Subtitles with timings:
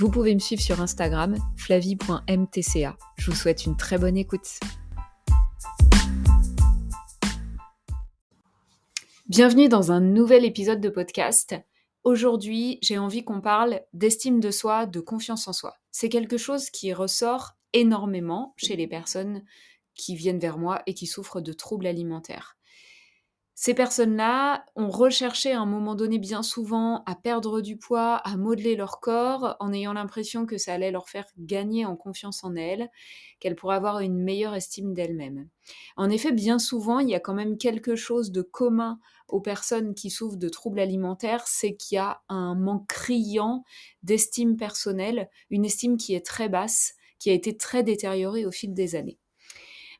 [0.00, 2.96] Vous pouvez me suivre sur Instagram, flavie.mtca.
[3.16, 4.60] Je vous souhaite une très bonne écoute.
[9.26, 11.56] Bienvenue dans un nouvel épisode de podcast.
[12.04, 15.74] Aujourd'hui, j'ai envie qu'on parle d'estime de soi, de confiance en soi.
[15.90, 19.42] C'est quelque chose qui ressort énormément chez les personnes
[19.96, 22.57] qui viennent vers moi et qui souffrent de troubles alimentaires.
[23.60, 28.36] Ces personnes-là ont recherché à un moment donné bien souvent à perdre du poids, à
[28.36, 32.54] modeler leur corps, en ayant l'impression que ça allait leur faire gagner en confiance en
[32.54, 32.88] elles,
[33.40, 35.48] qu'elles pourraient avoir une meilleure estime d'elles-mêmes.
[35.96, 39.92] En effet, bien souvent, il y a quand même quelque chose de commun aux personnes
[39.92, 43.64] qui souffrent de troubles alimentaires, c'est qu'il y a un manque criant
[44.04, 48.72] d'estime personnelle, une estime qui est très basse, qui a été très détériorée au fil
[48.72, 49.18] des années.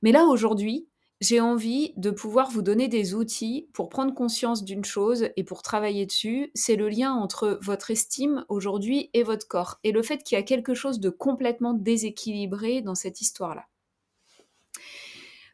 [0.00, 0.86] Mais là, aujourd'hui,
[1.20, 5.62] j'ai envie de pouvoir vous donner des outils pour prendre conscience d'une chose et pour
[5.62, 6.50] travailler dessus.
[6.54, 9.80] C'est le lien entre votre estime aujourd'hui et votre corps.
[9.82, 13.66] Et le fait qu'il y a quelque chose de complètement déséquilibré dans cette histoire-là.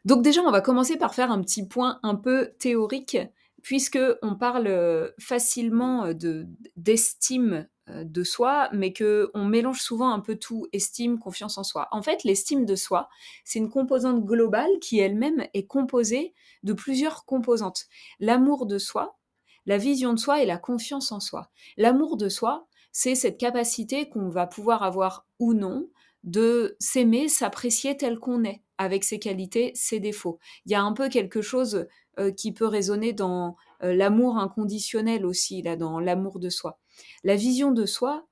[0.05, 3.17] Donc déjà, on va commencer par faire un petit point un peu théorique,
[3.63, 10.19] puisque on parle facilement de d'estime euh, de soi, mais que on mélange souvent un
[10.19, 11.87] peu tout, estime, confiance en soi.
[11.91, 13.09] En fait, l'estime de soi,
[13.43, 17.85] c'est une composante globale qui elle-même est composée de plusieurs composantes.
[18.19, 19.17] L'amour de soi,
[19.65, 21.49] la vision de soi et la confiance en soi.
[21.77, 25.89] L'amour de soi, c'est cette capacité qu'on va pouvoir avoir ou non
[26.23, 30.39] de s'aimer, s'apprécier tel qu'on est, avec ses qualités, ses défauts.
[30.65, 31.87] Il y a un peu quelque chose
[32.19, 36.79] euh, qui peut résonner dans euh, l'amour inconditionnel aussi, là, dans l'amour de soi.
[37.23, 38.25] La vision de soi,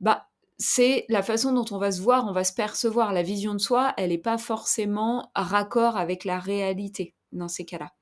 [0.00, 3.12] bah, c'est la façon dont on va se voir, on va se percevoir.
[3.12, 7.92] La vision de soi, elle n'est pas forcément raccord avec la réalité dans ces cas-là.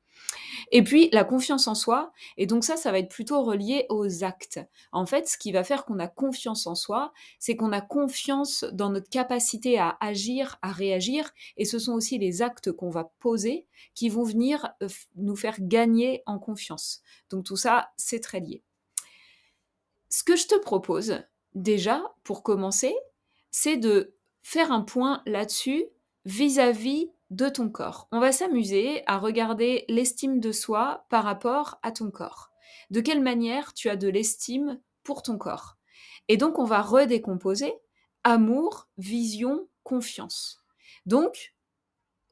[0.72, 4.24] Et puis la confiance en soi, et donc ça, ça va être plutôt relié aux
[4.24, 4.60] actes.
[4.92, 8.64] En fait, ce qui va faire qu'on a confiance en soi, c'est qu'on a confiance
[8.72, 13.12] dans notre capacité à agir, à réagir, et ce sont aussi les actes qu'on va
[13.18, 17.02] poser qui vont venir euh, nous faire gagner en confiance.
[17.30, 18.62] Donc tout ça, c'est très lié.
[20.10, 21.22] Ce que je te propose,
[21.54, 22.94] déjà, pour commencer,
[23.50, 25.84] c'est de faire un point là-dessus
[26.24, 28.08] vis-à-vis de ton corps.
[28.10, 32.50] On va s'amuser à regarder l'estime de soi par rapport à ton corps.
[32.90, 35.76] De quelle manière tu as de l'estime pour ton corps.
[36.28, 37.72] Et donc, on va redécomposer
[38.24, 40.62] amour, vision, confiance.
[41.06, 41.54] Donc,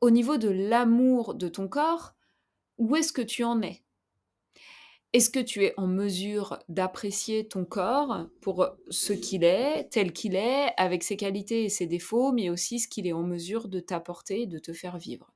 [0.00, 2.14] au niveau de l'amour de ton corps,
[2.76, 3.82] où est-ce que tu en es?
[5.12, 10.34] Est-ce que tu es en mesure d'apprécier ton corps pour ce qu'il est, tel qu'il
[10.36, 13.80] est, avec ses qualités et ses défauts, mais aussi ce qu'il est en mesure de
[13.80, 15.32] t'apporter et de te faire vivre?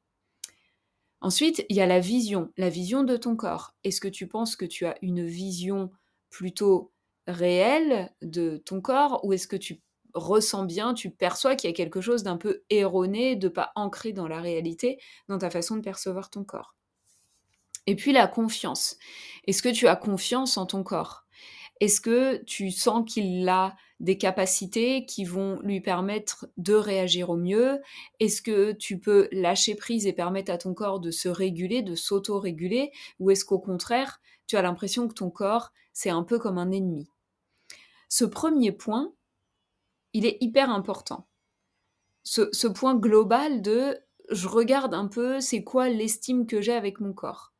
[1.21, 3.75] Ensuite, il y a la vision, la vision de ton corps.
[3.85, 5.91] Est-ce que tu penses que tu as une vision
[6.31, 6.93] plutôt
[7.27, 9.81] réelle de ton corps ou est-ce que tu
[10.15, 14.13] ressens bien, tu perçois qu'il y a quelque chose d'un peu erroné, de pas ancré
[14.13, 16.75] dans la réalité, dans ta façon de percevoir ton corps?
[17.87, 18.97] Et puis la confiance.
[19.47, 21.25] Est-ce que tu as confiance en ton corps?
[21.81, 27.37] Est-ce que tu sens qu'il a des capacités qui vont lui permettre de réagir au
[27.37, 27.81] mieux?
[28.21, 31.97] Est-ce que tu peux lâcher prise et permettre à ton corps de se réguler, de
[31.97, 32.93] s'auto-réguler?
[33.19, 36.71] Ou est-ce qu'au contraire, tu as l'impression que ton corps, c'est un peu comme un
[36.71, 37.09] ennemi?
[38.09, 39.13] Ce premier point,
[40.13, 41.27] il est hyper important.
[42.23, 43.99] Ce, ce point global de
[44.31, 47.52] je regarde un peu c'est quoi l'estime que j'ai avec mon corps?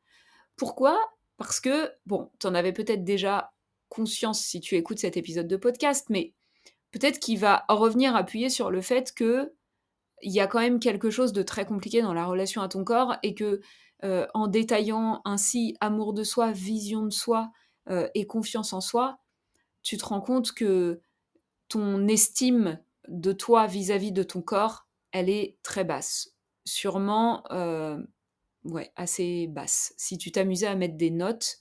[0.55, 0.99] Pourquoi?
[1.37, 3.53] Parce que, bon, tu en avais peut-être déjà
[3.89, 6.33] conscience si tu écoutes cet épisode de podcast, mais
[6.91, 9.53] peut-être qu'il va revenir appuyer sur le fait que
[10.21, 12.83] il y a quand même quelque chose de très compliqué dans la relation à ton
[12.83, 13.61] corps et que
[14.03, 17.51] euh, en détaillant ainsi amour de soi, vision de soi
[17.89, 19.19] euh, et confiance en soi,
[19.81, 21.01] tu te rends compte que
[21.67, 26.35] ton estime de toi vis-à-vis de ton corps, elle est très basse.
[26.65, 27.97] Sûrement euh,
[28.65, 29.93] ouais, assez basse.
[29.97, 31.59] Si tu t'amusais à mettre des notes,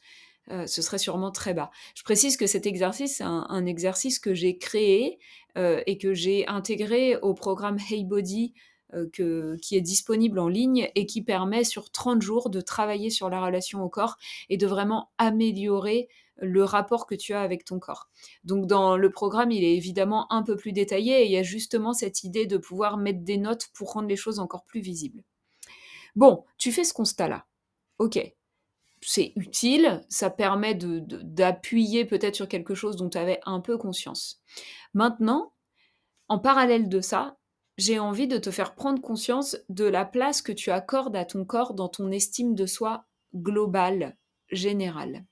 [0.50, 1.70] euh, ce serait sûrement très bas.
[1.94, 5.18] Je précise que cet exercice, c'est un, exercice que j'ai créé
[5.56, 8.54] euh, et que j'ai intégré au programme Hey Body
[9.14, 13.30] que, qui est disponible en ligne et qui permet sur 30 jours de travailler sur
[13.30, 14.18] la relation au corps
[14.50, 16.10] et de vraiment améliorer
[16.42, 18.08] le rapport que tu as avec ton corps.
[18.44, 21.42] Donc dans le programme, il est évidemment un peu plus détaillé et il y a
[21.42, 25.22] justement cette idée de pouvoir mettre des notes pour rendre les choses encore plus visibles.
[26.16, 27.46] Bon, tu fais ce constat-là.
[27.98, 28.18] Ok,
[29.00, 34.40] c'est utile, ça permet d'appuyer peut-être sur quelque chose dont tu avais un peu conscience.
[34.94, 35.52] Maintenant,
[36.28, 37.36] en parallèle de ça,
[37.78, 41.44] j'ai envie de te faire prendre conscience de la place que tu accordes à ton
[41.44, 43.04] corps dans ton estime de soi
[43.34, 44.16] globale,
[44.50, 45.24] générale.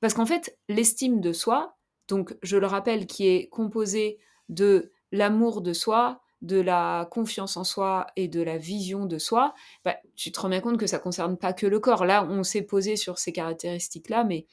[0.00, 1.76] Parce qu'en fait, l'estime de soi,
[2.08, 4.18] donc je le rappelle, qui est composée
[4.48, 9.54] de l'amour de soi, de la confiance en soi et de la vision de soi,
[9.84, 12.04] bah, tu te rends bien compte que ça ne concerne pas que le corps.
[12.04, 14.46] Là, on s'est posé sur ces caractéristiques-là, mais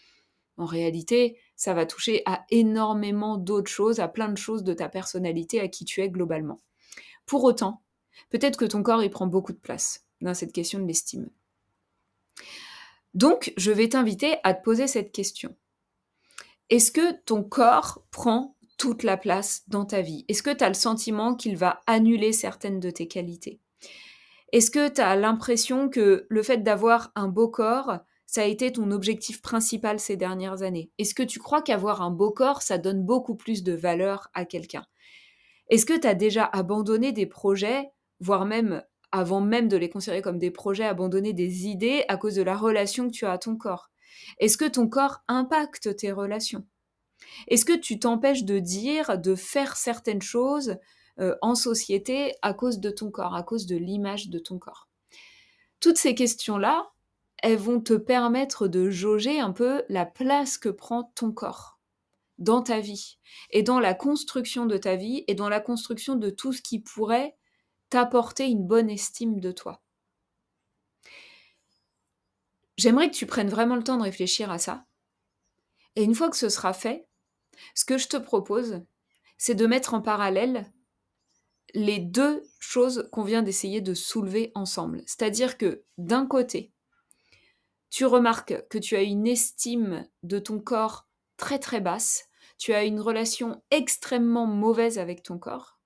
[0.57, 4.87] en réalité, ça va toucher à énormément d'autres choses, à plein de choses de ta
[4.87, 6.61] personnalité, à qui tu es globalement.
[7.25, 7.81] Pour autant,
[8.29, 11.29] peut-être que ton corps, il prend beaucoup de place dans cette question de l'estime.
[13.13, 15.55] Donc, je vais t'inviter à te poser cette question.
[16.69, 20.25] Est-ce que ton corps prend toute la place dans ta vie.
[20.27, 23.59] Est-ce que tu as le sentiment qu'il va annuler certaines de tes qualités?
[24.53, 28.71] Est-ce que tu as l'impression que le fait d'avoir un beau corps, ça a été
[28.71, 30.89] ton objectif principal ces dernières années?
[30.97, 34.45] Est-ce que tu crois qu'avoir un beau corps, ça donne beaucoup plus de valeur à
[34.45, 34.87] quelqu'un?
[35.69, 40.23] Est-ce que tu as déjà abandonné des projets, voire même avant même de les considérer
[40.23, 43.37] comme des projets, abandonner des idées à cause de la relation que tu as à
[43.37, 43.91] ton corps?
[44.39, 46.65] Est-ce que ton corps impacte tes relations?
[47.47, 50.77] Est-ce que tu t'empêches de dire, de faire certaines choses
[51.19, 54.89] euh, en société à cause de ton corps, à cause de l'image de ton corps?
[55.79, 56.91] Toutes ces questions-là,
[57.41, 61.79] elles vont te permettre de jauger un peu la place que prend ton corps
[62.37, 63.19] dans ta vie
[63.51, 66.79] et dans la construction de ta vie et dans la construction de tout ce qui
[66.79, 67.35] pourrait
[67.89, 69.81] t'apporter une bonne estime de toi.
[72.77, 74.85] J'aimerais que tu prennes vraiment le temps de réfléchir à ça.
[75.95, 77.07] Et une fois que ce sera fait,
[77.75, 78.81] ce que je te propose,
[79.37, 80.71] c'est de mettre en parallèle
[81.73, 85.03] les deux choses qu'on vient d'essayer de soulever ensemble.
[85.05, 86.71] C'est-à-dire que d'un côté,
[87.89, 91.07] tu remarques que tu as une estime de ton corps
[91.37, 95.79] très très basse, tu as une relation extrêmement mauvaise avec ton corps,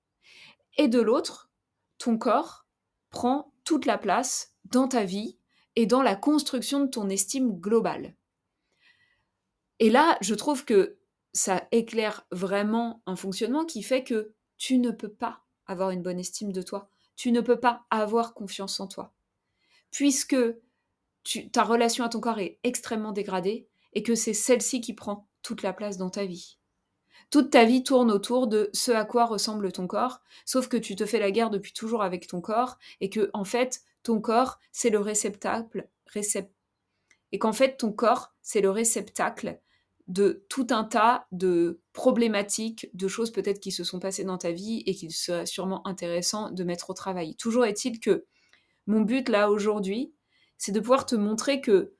[0.76, 1.50] et de l'autre,
[1.98, 2.66] ton corps
[3.10, 5.38] prend toute la place dans ta vie
[5.74, 8.14] et dans la construction de ton estime globale.
[9.78, 10.95] Et là, je trouve que
[11.36, 16.18] ça éclaire vraiment un fonctionnement qui fait que tu ne peux pas avoir une bonne
[16.18, 16.88] estime de toi.
[17.14, 19.12] Tu ne peux pas avoir confiance en toi.
[19.90, 20.36] Puisque
[21.52, 25.62] ta relation à ton corps est extrêmement dégradée et que c'est celle-ci qui prend toute
[25.62, 26.56] la place dans ta vie.
[27.30, 30.96] Toute ta vie tourne autour de ce à quoi ressemble ton corps, sauf que tu
[30.96, 34.58] te fais la guerre depuis toujours avec ton corps et que en fait ton corps
[34.72, 35.88] c'est le réceptacle
[37.32, 39.60] et qu'en fait ton corps c'est le réceptacle
[40.08, 44.52] de tout un tas de problématiques, de choses peut-être qui se sont passées dans ta
[44.52, 47.34] vie et qu'il serait sûrement intéressant de mettre au travail.
[47.36, 48.24] Toujours est-il que
[48.86, 50.14] mon but là aujourd'hui,
[50.58, 51.94] c'est de pouvoir te montrer que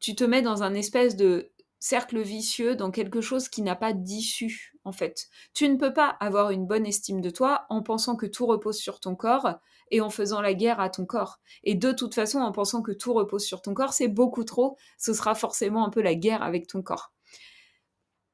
[0.00, 3.92] tu te mets dans un espèce de cercle vicieux, dans quelque chose qui n'a pas
[3.92, 5.26] d'issue, en fait.
[5.52, 8.78] Tu ne peux pas avoir une bonne estime de toi en pensant que tout repose
[8.78, 9.58] sur ton corps
[9.90, 11.40] et en faisant la guerre à ton corps.
[11.64, 14.76] Et de toute façon, en pensant que tout repose sur ton corps, c'est beaucoup trop,
[14.96, 17.12] ce sera forcément un peu la guerre avec ton corps.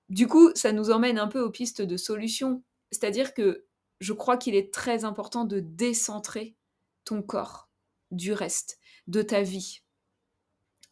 [0.09, 2.63] Du coup, ça nous emmène un peu aux pistes de solutions.
[2.91, 3.67] C'est-à-dire que
[4.01, 6.57] je crois qu'il est très important de décentrer
[7.05, 7.69] ton corps
[8.11, 9.83] du reste, de ta vie.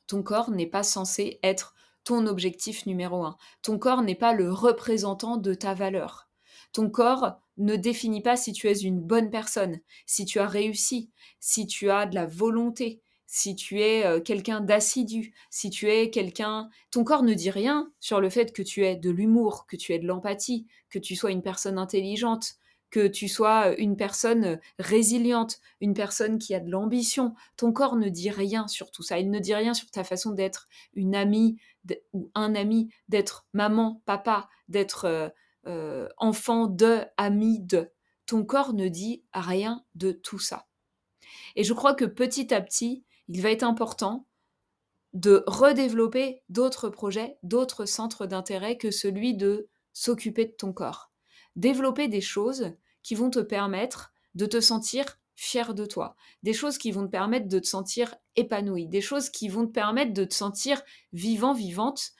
[0.06, 3.36] Ton corps n'est pas censé être ton objectif numéro un.
[3.62, 6.28] Ton corps n'est pas le représentant de ta valeur.
[6.72, 11.10] Ton corps ne définit pas si tu es une bonne personne, si tu as réussi,
[11.40, 16.10] si tu as de la volonté, si tu es euh, quelqu'un d'assidu, si tu es
[16.10, 16.68] quelqu'un...
[16.90, 19.92] Ton corps ne dit rien sur le fait que tu aies de l'humour, que tu
[19.92, 22.54] aies de l'empathie, que tu sois une personne intelligente,
[22.90, 27.34] que tu sois une personne résiliente, une personne qui a de l'ambition.
[27.56, 29.18] Ton corps ne dit rien sur tout ça.
[29.18, 31.58] Il ne dit rien sur ta façon d'être une amie
[32.12, 35.28] ou un ami, d'être maman, papa, d'être euh,
[35.66, 37.90] euh, enfant de, ami de.
[38.24, 40.66] Ton corps ne dit rien de tout ça.
[41.54, 44.26] Et je crois que petit à petit, il va être important
[45.12, 51.10] de redévelopper d'autres projets, d'autres centres d'intérêt que celui de s'occuper de ton corps
[51.56, 56.78] développer des choses qui vont te permettre de te sentir fier de toi, des choses
[56.78, 60.24] qui vont te permettre de te sentir épanoui, des choses qui vont te permettre de
[60.24, 62.12] te sentir vivant, vivante,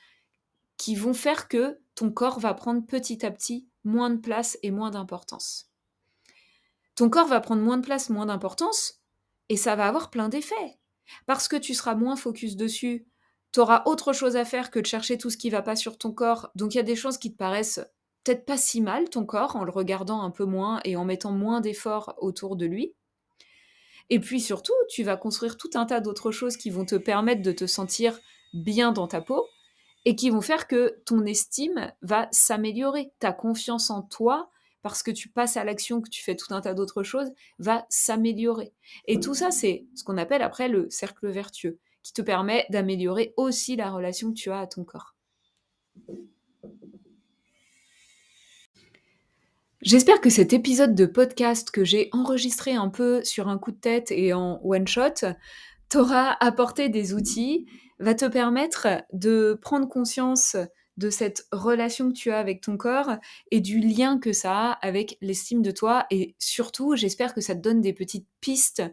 [0.77, 4.71] qui vont faire que ton corps va prendre petit à petit moins de place et
[4.71, 5.71] moins d'importance.
[6.95, 9.01] ton corps va prendre moins de place, moins d'importance,
[9.49, 10.79] et ça va avoir plein d'effets.
[11.25, 13.07] Parce que tu seras moins focus dessus,
[13.53, 15.97] tu auras autre chose à faire que de chercher tout ce qui va pas sur
[15.97, 16.49] ton corps.
[16.55, 17.81] Donc il y a des choses qui te paraissent
[18.23, 21.31] peut-être pas si mal, ton corps, en le regardant un peu moins et en mettant
[21.31, 22.93] moins d'efforts autour de lui.
[24.09, 27.41] Et puis surtout, tu vas construire tout un tas d'autres choses qui vont te permettre
[27.41, 28.19] de te sentir
[28.53, 29.45] bien dans ta peau
[30.05, 33.11] et qui vont faire que ton estime va s'améliorer.
[33.19, 34.49] Ta confiance en toi,
[34.89, 37.29] parce que tu passes à l'action, que tu fais tout un tas d'autres choses,
[37.59, 38.73] va s'améliorer.
[39.07, 43.33] Et tout ça, c'est ce qu'on appelle après le cercle vertueux, qui te permet d'améliorer
[43.37, 45.15] aussi la relation que tu as à ton corps.
[49.81, 53.77] J'espère que cet épisode de podcast que j'ai enregistré un peu sur un coup de
[53.77, 55.27] tête et en one shot
[55.87, 57.67] t'aura apporté des outils,
[57.99, 60.57] va te permettre de prendre conscience
[60.97, 63.17] de cette relation que tu as avec ton corps
[63.51, 66.05] et du lien que ça a avec l'estime de toi.
[66.11, 68.83] Et surtout, j'espère que ça te donne des petites pistes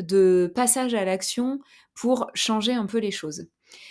[0.00, 1.60] de passage à l'action
[1.94, 3.46] pour changer un peu les choses.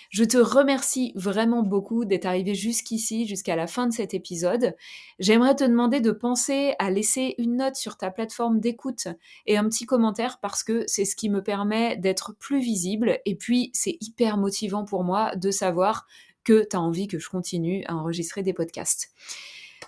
[0.10, 4.76] Je te remercie vraiment beaucoup d'être arrivé jusqu'ici, jusqu'à la fin de cet épisode.
[5.20, 9.08] J'aimerais te demander de penser à laisser une note sur ta plateforme d'écoute
[9.46, 13.36] et un petit commentaire parce que c'est ce qui me permet d'être plus visible et
[13.36, 16.06] puis c'est hyper motivant pour moi de savoir
[16.44, 19.12] que tu as envie que je continue à enregistrer des podcasts.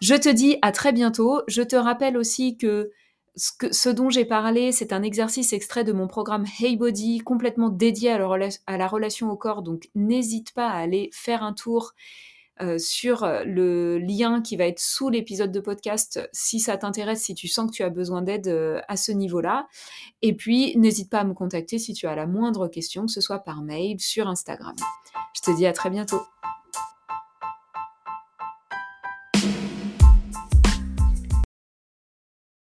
[0.01, 1.41] Je te dis à très bientôt.
[1.47, 2.91] Je te rappelle aussi que
[3.35, 8.12] ce, dont j'ai parlé, c'est un exercice extrait de mon programme Hey Body, complètement dédié
[8.12, 9.62] à la, relation au corps.
[9.62, 11.93] Donc, n'hésite pas à aller faire un tour
[12.62, 17.21] euh, sur euh, le lien qui va être sous l'épisode de podcast si ça t'intéresse,
[17.21, 19.67] si tu sens que tu as besoin d'aide euh, à ce niveau-là.
[20.21, 23.19] Et puis, n'hésite pas à me contacter si tu as la moindre question, que ce
[23.19, 24.75] soit par mail, sur Instagram.
[25.33, 26.21] Je te dis à très bientôt.